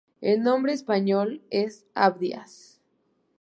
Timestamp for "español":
0.73-1.43